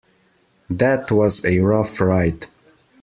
That 0.71 1.11
was 1.11 1.45
a 1.45 1.59
rough 1.59 2.01
ride. 2.01 2.47